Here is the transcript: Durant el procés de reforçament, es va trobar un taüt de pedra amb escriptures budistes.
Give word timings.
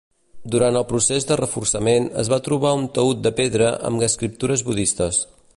Durant 0.53 0.79
el 0.79 0.85
procés 0.91 1.27
de 1.31 1.37
reforçament, 1.41 2.09
es 2.23 2.33
va 2.35 2.41
trobar 2.49 2.73
un 2.81 2.89
taüt 2.97 3.23
de 3.29 3.35
pedra 3.43 3.71
amb 3.91 4.09
escriptures 4.11 4.69
budistes. 4.73 5.25